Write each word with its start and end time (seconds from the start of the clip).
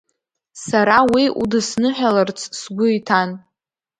Сара 0.65 0.97
уи 1.11 1.23
удысныҳәаларц 1.41 2.39
сгәы 2.59 2.87
иҭан… 2.97 3.29